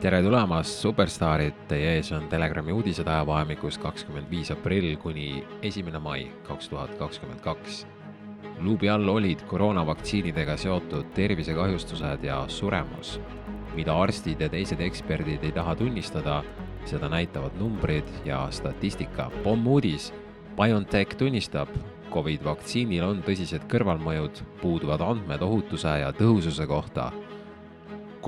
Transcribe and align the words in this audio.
tere 0.00 0.22
tulemast, 0.24 0.78
superstaarid, 0.80 1.56
teie 1.68 1.90
ees 1.98 2.08
on 2.16 2.24
Telegrami 2.32 2.72
uudised 2.72 3.04
ajavahemikus 3.04 3.76
kakskümmend 3.82 4.30
viis 4.32 4.48
aprill 4.52 4.94
kuni 5.02 5.42
esimene 5.66 6.00
mai 6.00 6.22
kaks 6.46 6.70
tuhat 6.72 6.94
kakskümmend 6.96 7.42
kaks. 7.44 7.84
luubi 8.60 8.88
all 8.88 9.08
olid 9.08 9.42
koroonavaktsiinidega 9.48 10.56
seotud 10.56 11.12
tervisekahjustused 11.14 12.24
ja 12.24 12.44
suremus. 12.48 13.20
mida 13.74 14.00
arstid 14.02 14.40
ja 14.40 14.48
teised 14.48 14.80
eksperdid 14.80 15.44
ei 15.44 15.52
taha 15.52 15.76
tunnistada, 15.76 16.42
seda 16.84 17.08
näitavad 17.08 17.52
numbrid 17.58 18.08
ja 18.24 18.46
statistika. 18.50 19.30
pommuudis, 19.44 20.14
BioNTech 20.56 21.16
tunnistab, 21.16 21.68
Covid 22.12 22.44
vaktsiinil 22.44 23.04
on 23.04 23.22
tõsised 23.22 23.68
kõrvalmõjud, 23.68 24.44
puuduvad 24.62 25.00
andmed 25.00 25.42
ohutuse 25.42 25.98
ja 26.00 26.12
tõhususe 26.12 26.66
kohta 26.66 27.12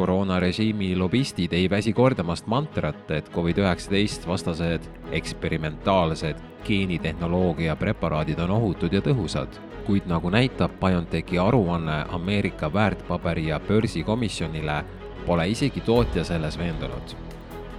koroonarežiimi 0.02 0.96
lobistid 0.96 1.52
ei 1.52 1.70
väsi 1.70 1.92
kordamast 1.92 2.46
mantrat, 2.46 3.10
et 3.10 3.28
Covid-19 3.30 4.26
vastased 4.26 4.88
eksperimentaalsed 5.14 6.40
geenitehnoloogia 6.66 7.76
preparaadid 7.76 8.38
on 8.42 8.50
ohutud 8.50 8.92
ja 8.92 9.00
tõhusad. 9.00 9.60
kuid 9.86 10.02
nagu 10.06 10.30
näitab 10.30 10.70
BioNTechi 10.80 11.38
aruanne 11.38 12.04
Ameerika 12.08 12.72
väärtpaberi 12.72 13.46
ja 13.46 13.60
börsikomisjonile, 13.60 14.84
pole 15.26 15.48
isegi 15.48 15.80
tootja 15.80 16.24
selles 16.24 16.58
veendunud. 16.58 17.14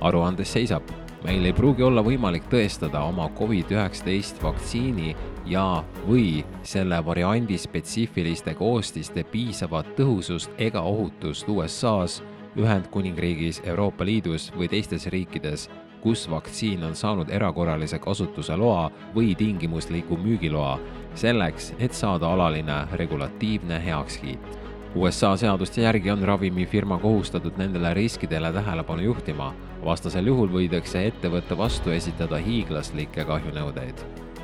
aruandes 0.01 0.53
seisab 0.53 0.83
meil 1.23 1.45
ei 1.45 1.53
pruugi 1.55 1.83
olla 1.83 2.03
võimalik 2.03 2.49
tõestada 2.51 3.03
oma 3.07 3.29
Covid-19 3.37 4.41
vaktsiini 4.43 5.15
ja, 5.47 5.83
või 6.07 6.43
selle 6.67 6.99
variandi 7.05 7.57
spetsiifiliste 7.57 8.53
koostiste 8.59 9.23
piisavat 9.23 9.95
tõhusust 9.97 10.51
ega 10.57 10.81
ohutust 10.81 11.49
USA-s, 11.49 12.23
Ühendkuningriigis, 12.59 13.63
Euroopa 13.65 14.05
Liidus 14.05 14.51
või 14.53 14.67
teistes 14.69 15.07
riikides, 15.09 15.69
kus 16.03 16.27
vaktsiin 16.29 16.83
on 16.83 16.95
saanud 16.95 17.31
erakorralise 17.33 17.97
kasutuse 17.99 18.55
loa 18.59 18.91
või 19.15 19.33
tingimusliku 19.35 20.17
müügiloa, 20.19 20.75
selleks, 21.15 21.71
et 21.79 21.95
saada 21.97 22.29
alaline 22.29 22.83
regulatiivne 22.99 23.79
heakskiit. 23.85 24.59
USA 24.95 25.31
seaduste 25.37 25.81
järgi 25.81 26.11
on 26.11 26.21
ravimifirma 26.21 26.99
kohustatud 27.01 27.57
nendele 27.57 27.93
riskidele 27.97 28.51
tähelepanu 28.53 29.01
juhtima, 29.01 29.53
vastasel 29.85 30.27
juhul 30.27 30.51
võidakse 30.51 31.01
ettevõtte 31.07 31.57
vastu 31.57 31.91
esitada 31.91 32.39
hiiglaslikke 32.41 33.25
kahjunõudeid. 33.25 34.03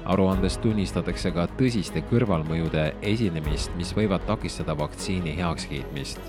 aruandes 0.10 0.58
tunnistatakse 0.58 1.32
ka 1.32 1.48
tõsiste 1.58 2.02
kõrvalmõjude 2.12 2.94
esinemist, 3.02 3.76
mis 3.78 3.92
võivad 3.94 4.26
takistada 4.26 4.78
vaktsiini 4.78 5.36
heakskiitmist. 5.38 6.20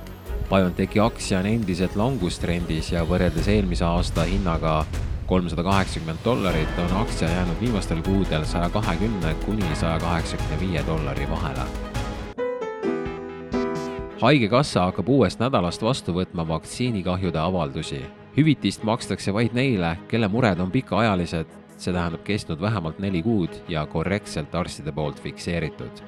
BioNTechi 0.50 1.00
aktsia 1.00 1.38
on 1.38 1.46
endiselt 1.46 1.96
langustrendis 1.96 2.92
ja 2.92 3.04
võrreldes 3.04 3.48
eelmise 3.48 3.84
aasta 3.84 4.26
hinnaga 4.28 4.84
kolmsada 5.26 5.62
kaheksakümmend 5.62 6.18
dollarit 6.24 6.82
on 6.84 6.96
aktsia 7.04 7.28
jäänud 7.28 7.60
viimastel 7.60 8.02
kuudel 8.02 8.44
saja 8.44 8.68
kahekümne 8.68 9.34
kuni 9.46 9.74
saja 9.74 9.98
kaheksakümne 9.98 10.60
viie 10.60 10.84
dollari 10.86 11.30
vahele 11.30 11.70
haigekassa 14.20 14.82
hakkab 14.84 15.08
uuest 15.08 15.40
nädalast 15.40 15.82
vastu 15.82 16.12
võtma 16.12 16.44
vaktsiinikahjude 16.48 17.38
avaldusi. 17.40 18.02
Hüvitist 18.40 18.84
makstakse 18.88 19.34
vaid 19.36 19.52
neile, 19.56 19.96
kelle 20.08 20.28
mured 20.32 20.60
on 20.64 20.70
pikaajalised, 20.72 21.50
see 21.76 21.92
tähendab 21.92 22.24
kestnud 22.24 22.60
vähemalt 22.60 23.00
neli 23.02 23.20
kuud 23.24 23.60
ja 23.68 23.84
korrektselt 23.86 24.54
arstide 24.54 24.92
poolt 24.96 25.20
fikseeritud. 25.20 26.00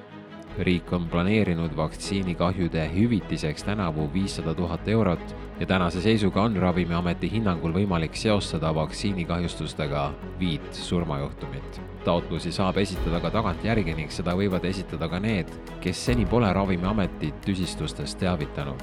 Riik 0.59 0.93
on 0.93 1.09
planeerinud 1.09 1.77
vaktsiinikahjude 1.77 2.91
hüvitiseks 2.95 3.65
tänavu 3.65 4.11
viissada 4.13 4.55
tuhat 4.55 4.89
eurot 4.89 5.37
ja 5.61 5.67
tänase 5.67 6.01
seisuga 6.01 6.43
on 6.43 6.57
Ravimiameti 6.57 7.31
hinnangul 7.31 7.73
võimalik 7.73 8.15
seostada 8.17 8.75
vaktsiinikahjustustega 8.75 10.13
viit 10.41 10.75
surmajuhtumit 10.75 11.81
taotlusi 12.05 12.53
saab 12.53 12.77
esitada 12.83 13.21
ka 13.23 13.31
tagantjärgi 13.31 13.95
ning 13.95 14.11
seda 14.11 14.35
võivad 14.39 14.65
esitada 14.67 15.09
ka 15.11 15.21
need, 15.23 15.51
kes 15.83 16.05
seni 16.09 16.27
pole 16.27 16.51
Ravimiametit 16.53 17.41
tüsistustest 17.47 18.19
teavitanud. 18.19 18.83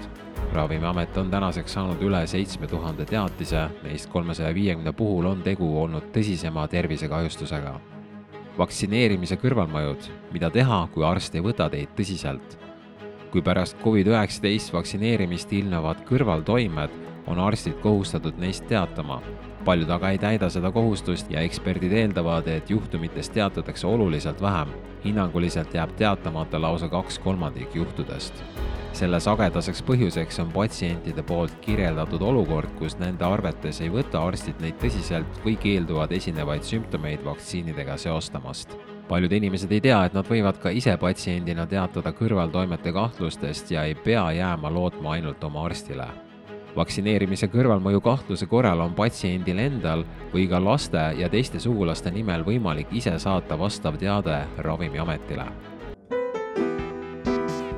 ravimiamet 0.54 1.18
on 1.18 1.30
tänaseks 1.30 1.74
saanud 1.74 2.02
üle 2.02 2.24
seitsme 2.28 2.68
tuhande 2.68 3.06
teatise, 3.06 3.68
neist 3.84 4.10
kolmesaja 4.10 4.54
viiekümne 4.56 4.94
puhul 4.94 5.26
on 5.26 5.42
tegu 5.44 5.68
olnud 5.82 6.10
tõsisema 6.16 6.68
tervisekahjustusega. 6.68 7.80
Vaktsineerimise 8.60 9.38
kõrvalmõjud, 9.40 10.10
mida 10.34 10.50
teha, 10.52 10.82
kui 10.94 11.06
arst 11.08 11.36
ei 11.36 11.44
võta 11.46 11.70
teid 11.72 11.94
tõsiselt. 11.98 12.58
kui 13.30 13.44
pärast 13.46 13.78
Covid-19 13.84 14.74
vaktsineerimist 14.74 15.52
ilmnevad 15.54 16.00
kõrvaltoimed, 16.08 16.90
on 17.30 17.40
arstid 17.40 17.80
kohustatud 17.84 18.38
neist 18.38 18.68
teatama 18.68 19.22
paljud 19.66 19.90
aga 19.90 20.10
ei 20.10 20.18
täida 20.18 20.48
seda 20.50 20.72
kohustust 20.72 21.32
ja 21.32 21.42
eksperdid 21.46 21.92
eeldavad, 21.94 22.48
et 22.48 22.70
juhtumitest 22.70 23.34
teatatakse 23.34 23.88
oluliselt 23.88 24.42
vähem. 24.42 24.68
hinnanguliselt 25.04 25.74
jääb 25.74 25.92
teatamata 25.96 26.62
lausa 26.62 26.90
kaks 26.90 27.20
kolmandik 27.20 27.76
juhtudest. 27.76 28.34
selle 28.94 29.20
sagedaseks 29.20 29.84
põhjuseks 29.84 30.42
on 30.42 30.52
patsientide 30.52 31.24
poolt 31.24 31.54
kirjeldatud 31.62 32.22
olukord, 32.22 32.70
kus 32.80 32.98
nende 33.00 33.26
arvetes 33.26 33.82
ei 33.82 33.90
võta 33.90 34.24
arstid 34.28 34.60
neid 34.60 34.80
tõsiselt 34.82 35.44
või 35.46 35.58
keelduvad 35.58 36.12
esinevaid 36.12 36.64
sümptomeid 36.64 37.26
vaktsiinidega 37.26 37.98
seostamast 37.98 38.78
paljud 39.10 39.32
inimesed 39.32 39.72
ei 39.72 39.82
tea, 39.82 40.04
et 40.06 40.14
nad 40.14 40.26
võivad 40.26 40.58
ka 40.62 40.70
ise 40.70 40.98
patsiendina 40.98 41.66
teatada 41.66 42.14
kõrvaltoimete 42.14 42.94
kahtlustest 42.94 43.72
ja 43.72 43.84
ei 43.84 43.96
pea 43.96 44.32
jääma 44.32 44.74
lootma 44.74 45.12
ainult 45.18 45.44
oma 45.44 45.66
arstile 45.66 46.08
vaktsineerimise 46.76 47.48
kõrvalmõju 47.48 48.02
kahtluse 48.02 48.46
korral 48.46 48.80
on 48.84 48.94
patsiendil 48.98 49.60
endal 49.60 50.04
või 50.34 50.48
ka 50.50 50.62
laste 50.64 51.02
ja 51.18 51.30
teiste 51.30 51.60
sugulaste 51.60 52.12
nimel 52.12 52.46
võimalik 52.46 52.94
ise 52.94 53.18
saata 53.20 53.58
vastav 53.60 53.98
teade 53.98 54.46
Ravimiametile. 54.58 55.46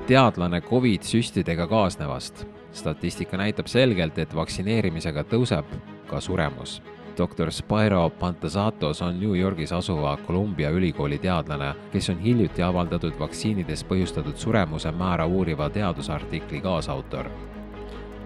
teadlane 0.07 0.61
Covid 0.61 1.03
süstidega 1.03 1.67
kaasnevast. 1.67 2.45
statistika 2.71 3.37
näitab 3.37 3.67
selgelt, 3.67 4.17
et 4.17 4.35
vaktsineerimisega 4.35 5.23
tõuseb 5.23 5.65
ka 6.07 6.19
suremus 6.19 6.81
doktor 7.17 7.51
Spyro 7.51 8.09
Pantasatos 8.09 9.01
on 9.01 9.19
New 9.19 9.35
Yorgis 9.35 9.71
asuva 9.71 10.17
Columbia 10.27 10.69
ülikooli 10.69 11.17
teadlane, 11.17 11.75
kes 11.91 12.09
on 12.09 12.19
hiljuti 12.19 12.61
avaldatud 12.61 13.19
vaktsiinidest 13.19 13.87
põhjustatud 13.87 14.35
suremuse 14.35 14.91
määra 14.91 15.25
uuriva 15.25 15.69
teadusartikli 15.69 16.61
kaasautor 16.61 17.29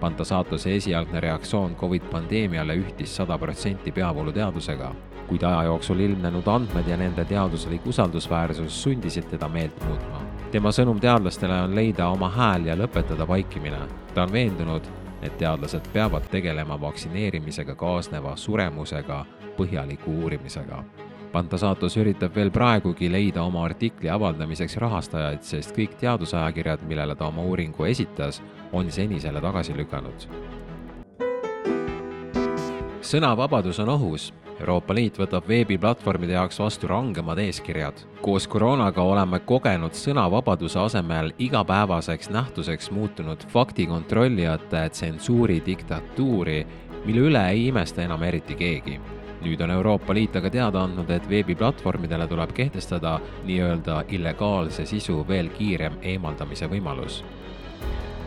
Pantasaatose 0.00 0.74
esialgne 0.76 1.20
reaktsioon 1.20 1.76
Covid 1.76 2.02
pandeemiale 2.10 2.74
ühtis 2.76 3.16
sada 3.16 3.38
protsenti 3.38 3.92
peavooluteadusega, 3.92 4.90
kuid 5.26 5.42
aja 5.42 5.62
jooksul 5.62 6.00
ilmnenud 6.00 6.46
andmed 6.46 6.88
ja 6.88 6.96
nende 6.96 7.24
teaduslik 7.24 7.86
usaldusväärsus 7.86 8.82
sundisid 8.82 9.30
teda 9.30 9.48
meelt 9.48 9.84
muutma. 9.84 10.20
tema 10.50 10.68
sõnum 10.68 11.00
teadlastele 11.00 11.62
on 11.62 11.74
leida 11.74 12.08
oma 12.08 12.28
hääl 12.30 12.66
ja 12.66 12.76
lõpetada 12.76 13.28
vaikimine. 13.28 13.80
ta 14.14 14.22
on 14.22 14.32
veendunud, 14.32 14.82
et 15.22 15.38
teadlased 15.38 15.88
peavad 15.92 16.28
tegelema 16.30 16.80
vaktsineerimisega 16.80 17.74
kaasneva 17.74 18.36
suremusega 18.36 19.24
põhjaliku 19.56 20.10
uurimisega 20.22 20.84
Pantasaatos 21.36 21.92
üritab 22.00 22.32
veel 22.32 22.48
praegugi 22.48 23.10
leida 23.12 23.42
oma 23.44 23.60
artikli 23.66 24.08
avaldamiseks 24.08 24.78
rahastajaid, 24.80 25.42
sest 25.44 25.74
kõik 25.76 25.98
teadusajakirjad, 26.00 26.86
millele 26.88 27.12
ta 27.12 27.26
oma 27.28 27.42
uuringu 27.44 27.84
esitas, 27.84 28.38
on 28.72 28.88
seni 28.90 29.20
selle 29.20 29.42
tagasi 29.44 29.76
lükanud. 29.76 30.24
sõnavabadus 33.06 33.82
on 33.84 33.88
ohus. 33.88 34.32
Euroopa 34.60 34.94
Liit 34.94 35.18
võtab 35.20 35.44
veebiplatvormide 35.48 36.32
jaoks 36.32 36.58
vastu 36.58 36.88
rangemad 36.88 37.38
eeskirjad. 37.38 38.00
koos 38.22 38.48
koroonaga 38.48 39.02
oleme 39.02 39.38
kogenud 39.38 39.92
sõnavabaduse 39.92 40.78
asemel 40.78 41.32
igapäevaseks 41.38 42.30
nähtuseks 42.30 42.90
muutunud 42.90 43.44
faktikontrollijate 43.52 44.88
tsensuuri 44.88 45.62
diktatuuri, 45.66 46.66
mille 47.04 47.20
üle 47.20 47.48
ei 47.50 47.66
imesta 47.66 48.02
enam 48.02 48.22
eriti 48.22 48.54
keegi 48.54 49.00
nüüd 49.44 49.60
on 49.60 49.70
Euroopa 49.70 50.14
Liit 50.14 50.36
aga 50.36 50.50
teada 50.50 50.84
andnud, 50.86 51.10
et 51.10 51.28
veebiplatvormidele 51.28 52.28
tuleb 52.28 52.52
kehtestada 52.56 53.18
nii-öelda 53.44 54.04
illegaalse 54.08 54.86
sisu 54.86 55.24
veel 55.28 55.50
kiirem 55.58 55.98
eemaldamise 56.02 56.70
võimalus. 56.70 57.24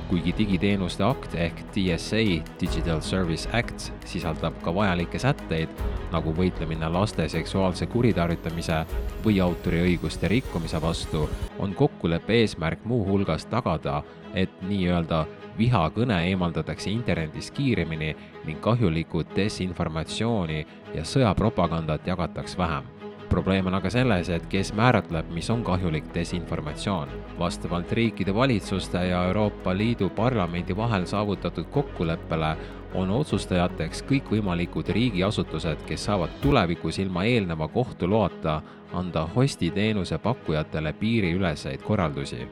kuigi 0.10 0.34
digiteenuste 0.38 1.04
akt 1.06 1.36
ehk 1.38 1.60
DSA, 1.74 2.42
Digital 2.62 3.02
Service 3.06 3.50
Act, 3.54 3.92
sisaldab 4.10 4.56
ka 4.64 4.74
vajalikke 4.74 5.20
sätteid, 5.22 5.70
nagu 6.12 6.34
võitlemine 6.34 6.90
laste 6.90 7.28
seksuaalse 7.30 7.86
kuritarvitamise 7.86 8.80
või 9.26 9.38
autoriõiguste 9.46 10.28
rikkumise 10.28 10.82
vastu, 10.82 11.30
on 11.60 11.76
kokkuleppe 11.78 12.42
eesmärk 12.42 12.90
muuhulgas 12.90 13.46
tagada, 13.46 14.02
et 14.34 14.50
nii-öelda 14.66 15.28
vihakõne 15.60 16.22
eemaldatakse 16.30 16.90
internetist 16.90 17.54
kiiremini 17.54 18.16
ning 18.46 18.62
kahjulikku 18.64 19.24
desinformatsiooni 19.36 20.66
ja 20.96 21.04
sõjapropagandat 21.04 22.08
jagataks 22.08 22.58
vähem. 22.58 22.84
probleem 23.30 23.68
on 23.68 23.76
aga 23.78 23.90
selles, 23.90 24.30
et 24.30 24.46
kes 24.50 24.72
määratleb, 24.74 25.28
mis 25.30 25.50
on 25.50 25.64
kahjulik 25.64 26.14
desinformatsioon. 26.14 27.10
vastavalt 27.40 27.92
riikide 27.92 28.36
valitsuste 28.36 28.98
ja 28.98 29.24
Euroopa 29.24 29.78
Liidu 29.78 30.10
Parlamendi 30.10 30.76
vahel 30.76 31.06
saavutatud 31.06 31.66
kokkuleppele 31.66 32.58
on 32.94 33.10
otsustajateks 33.10 34.04
kõikvõimalikud 34.10 34.90
riigiasutused, 34.90 35.86
kes 35.86 36.06
saavad 36.06 36.30
tulevikus 36.42 37.00
ilma 37.00 37.24
eelneva 37.24 37.68
kohtuloata 37.68 38.62
anda 38.94 39.28
hosti 39.36 39.72
teenuse 39.72 40.18
pakkujatele 40.18 40.94
piiriüleseid 40.94 41.82
korraldusi. 41.82 42.48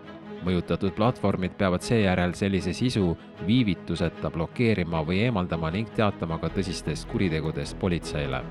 Mõjutatud 0.47 0.95
platvormid 0.95 1.57
peavad 1.57 1.83
seejärel 1.83 2.33
sellise 2.37 2.73
sisu 2.75 3.11
viivituseta 3.47 4.31
blokeerima 4.31 5.03
või 5.05 5.21
eemaldama 5.25 5.71
ning 5.75 5.89
teatama 5.95 6.39
ka 6.41 6.49
tõsistest 6.55 7.09
kuritegudest 7.11 7.79
politseile. 7.79 8.43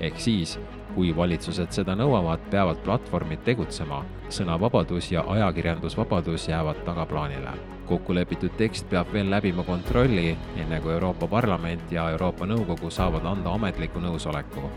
ehk 0.00 0.20
siis, 0.20 0.58
kui 0.94 1.10
valitsused 1.16 1.72
seda 1.74 1.96
nõuavad, 1.98 2.42
peavad 2.50 2.82
platvormid 2.84 3.42
tegutsema. 3.44 4.04
sõnavabadus 4.28 5.12
ja 5.12 5.24
ajakirjandusvabadus 5.26 6.48
jäävad 6.48 6.84
tagaplaanile. 6.84 7.50
kokkulepitud 7.86 8.56
tekst 8.56 8.90
peab 8.90 9.12
veel 9.12 9.30
läbima 9.30 9.64
kontrolli, 9.64 10.36
enne 10.56 10.80
kui 10.80 10.92
Euroopa 10.92 11.26
Parlament 11.26 11.92
ja 11.92 12.10
Euroopa 12.10 12.46
Nõukogu 12.46 12.90
saavad 12.90 13.24
anda 13.24 13.50
ametliku 13.50 14.00
nõusoleku. 14.00 14.70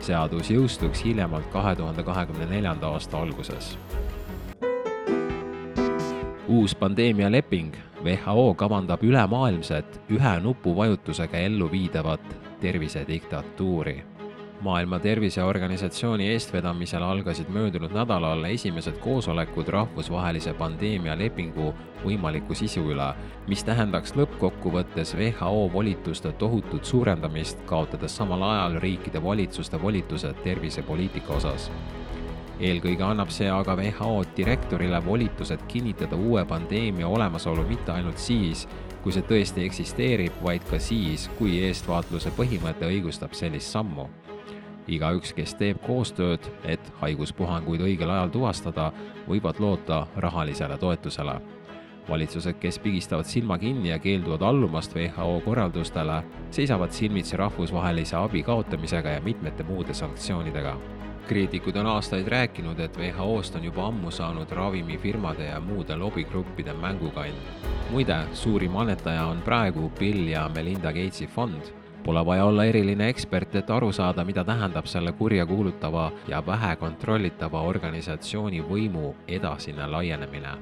seadus 0.00 0.50
jõustuks 0.50 1.04
hiljemalt 1.04 1.46
kahe 1.52 1.76
tuhande 1.76 2.02
kahekümne 2.02 2.46
neljanda 2.46 2.86
aasta 2.86 3.18
alguses 3.18 3.78
uus 6.48 6.74
pandeemialeping. 6.74 7.74
WHO 8.04 8.54
kavandab 8.54 9.02
ülemaailmset 9.02 10.00
ühe 10.10 10.40
nupuvajutusega 10.40 11.38
ellu 11.38 11.70
viidavat 11.70 12.20
tervisediktatuuri. 12.60 14.04
Maailma 14.60 14.98
Terviseorganisatsiooni 14.98 16.28
eestvedamisel 16.28 17.02
algasid 17.02 17.46
möödunud 17.48 17.92
nädalal 17.94 18.44
esimesed 18.44 18.96
koosolekud 18.98 19.68
rahvusvahelise 19.68 20.54
pandeemialepingu 20.58 21.74
võimaliku 22.04 22.54
sisu 22.58 22.82
üle, 22.90 23.12
mis 23.46 23.62
tähendaks 23.64 24.16
lõppkokkuvõttes 24.18 25.14
WHO 25.14 25.70
volituste 25.72 26.32
tohutut 26.32 26.84
suurendamist, 26.84 27.62
kaotades 27.66 28.16
samal 28.16 28.42
ajal 28.42 28.80
riikide 28.82 29.22
valitsuste 29.22 29.82
volitused 29.82 30.42
tervisepoliitika 30.44 31.38
osas 31.38 31.70
eelkõige 32.60 33.04
annab 33.06 33.30
see 33.30 33.48
aga 33.50 33.76
WHO 33.78 34.22
direktorile 34.36 35.00
volitused 35.04 35.62
kinnitada 35.70 36.16
uue 36.16 36.44
pandeemia 36.44 37.08
olemasolu 37.08 37.66
mitte 37.68 37.92
ainult 37.94 38.18
siis, 38.18 38.66
kui 39.02 39.14
see 39.14 39.26
tõesti 39.26 39.66
eksisteerib, 39.66 40.40
vaid 40.42 40.64
ka 40.70 40.80
siis, 40.82 41.28
kui 41.38 41.60
eestvaatluse 41.68 42.34
põhimõte 42.36 42.88
õigustab 42.88 43.36
sellist 43.38 43.70
sammu 43.70 44.08
igaüks, 44.88 45.34
kes 45.36 45.54
teeb 45.60 45.80
koostööd, 45.84 46.44
et 46.64 46.92
haiguspuhanguid 47.02 47.82
õigel 47.84 48.10
ajal 48.10 48.32
tuvastada, 48.32 48.90
võivad 49.28 49.60
loota 49.60 50.06
rahalisele 50.16 50.78
toetusele. 50.78 51.40
valitsused, 52.08 52.56
kes 52.56 52.78
pigistavad 52.78 53.26
silma 53.28 53.58
kinni 53.58 53.90
ja 53.90 53.98
keelduvad 53.98 54.42
allumast 54.42 54.94
WHO 54.96 55.40
korraldustele, 55.44 56.22
seisavad 56.50 56.90
silmitsi 56.90 57.36
rahvusvahelise 57.36 58.16
abi 58.16 58.42
kaotamisega 58.42 59.08
ja 59.08 59.20
mitmete 59.20 59.62
muude 59.62 59.94
sanktsioonidega 59.94 60.76
kriitikud 61.28 61.76
on 61.76 61.86
aastaid 61.86 62.28
rääkinud, 62.28 62.80
et 62.80 62.96
WHO-st 62.96 63.60
on 63.60 63.64
juba 63.64 63.86
ammu 63.86 64.10
saanud 64.10 64.50
ravimifirmade 64.50 65.50
ja 65.52 65.60
muude 65.60 65.96
lobigruppide 65.96 66.72
mängukand. 66.72 67.42
muide, 67.90 68.16
suurim 68.32 68.76
annetaja 68.76 69.26
on 69.26 69.42
praegu 69.42 69.92
Bill 69.98 70.28
ja 70.28 70.48
Melinda 70.54 70.92
Gatesi 70.92 71.26
fond 71.26 71.78
Pole 72.04 72.26
vaja 72.26 72.44
olla 72.44 72.64
eriline 72.64 73.08
ekspert, 73.08 73.54
et 73.54 73.70
aru 73.70 73.90
saada, 73.92 74.24
mida 74.24 74.44
tähendab 74.44 74.86
selle 74.86 75.12
kurjakuulutava 75.12 76.12
ja 76.28 76.38
vähe 76.46 76.76
kontrollitava 76.76 77.60
organisatsiooni 77.62 78.62
võimu 78.64 79.14
edasine 79.28 79.86
laienemine. 79.86 80.54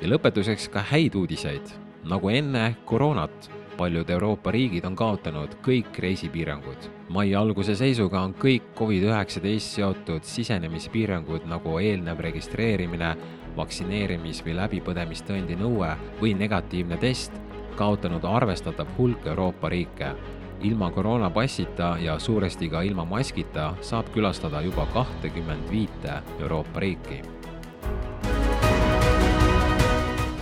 ja 0.00 0.08
lõpetuseks 0.08 0.70
ka 0.70 0.80
häid 0.80 1.14
uudiseid. 1.14 1.74
nagu 2.04 2.28
enne 2.28 2.76
koroonat, 2.84 3.50
paljud 3.76 4.10
Euroopa 4.10 4.50
riigid 4.50 4.84
on 4.84 4.96
kaotanud 4.96 5.56
kõik 5.62 5.98
reisipiirangud. 5.98 6.90
mai 7.08 7.34
alguse 7.34 7.74
seisuga 7.74 8.20
on 8.20 8.34
kõik 8.34 8.62
Covid-19 8.78 9.58
seotud 9.58 10.22
sisenemispiirangud 10.22 11.44
nagu 11.46 11.78
eelnev 11.78 12.18
registreerimine, 12.18 13.16
vaktsineerimis- 13.56 14.42
või 14.44 14.56
läbipõdemistõendi 14.56 15.56
nõue 15.56 15.96
või 16.20 16.34
negatiivne 16.34 16.96
test 16.96 17.32
kaotanud 17.76 18.24
arvestatav 18.24 18.86
hulk 18.98 19.26
Euroopa 19.26 19.68
riike. 19.68 20.14
ilma 20.62 20.90
koroonapassita 20.90 21.96
ja 22.00 22.18
suuresti 22.18 22.68
ka 22.68 22.80
ilma 22.82 23.04
maskita 23.04 23.74
saab 23.80 24.06
külastada 24.14 24.60
juba 24.60 24.86
kahtekümmend 24.86 25.70
viite 25.70 26.22
Euroopa 26.40 26.80
riiki. 26.80 27.20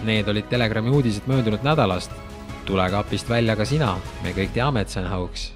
Need 0.05 0.29
olid 0.29 0.45
Telegrami 0.49 0.91
uudised 0.91 1.27
möödunud 1.27 1.63
nädalast. 1.63 2.24
Tule 2.65 2.87
kapist 2.91 3.29
välja 3.31 3.57
ka 3.57 3.67
sina, 3.69 3.95
me 4.25 4.33
kõik 4.37 4.55
teame, 4.57 4.85
et 4.85 4.93
see 4.93 5.03
on 5.03 5.11
hauks 5.11 5.51